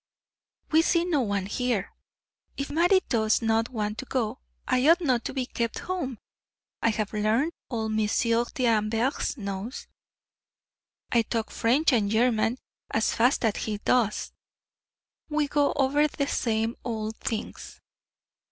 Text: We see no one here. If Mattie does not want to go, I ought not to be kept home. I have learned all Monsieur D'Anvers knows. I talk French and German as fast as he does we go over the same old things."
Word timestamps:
We 0.71 0.81
see 0.81 1.05
no 1.05 1.21
one 1.21 1.45
here. 1.45 1.91
If 2.57 2.71
Mattie 2.71 3.01
does 3.07 3.39
not 3.43 3.69
want 3.69 3.99
to 3.99 4.05
go, 4.05 4.39
I 4.67 4.89
ought 4.89 4.99
not 4.99 5.23
to 5.25 5.33
be 5.35 5.45
kept 5.45 5.77
home. 5.77 6.17
I 6.81 6.89
have 6.89 7.13
learned 7.13 7.51
all 7.69 7.87
Monsieur 7.87 8.45
D'Anvers 8.45 9.37
knows. 9.37 9.85
I 11.11 11.21
talk 11.21 11.51
French 11.51 11.93
and 11.93 12.09
German 12.09 12.57
as 12.89 13.13
fast 13.13 13.45
as 13.45 13.57
he 13.57 13.77
does 13.77 14.31
we 15.29 15.47
go 15.47 15.71
over 15.73 16.07
the 16.07 16.25
same 16.25 16.77
old 16.83 17.17
things." 17.17 17.79